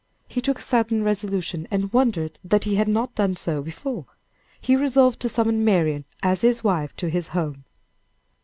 [0.27, 4.07] He took a sudden resolution, and wondered that he had not done so before.
[4.59, 7.65] He resolved to summon Marian as his wife to his home.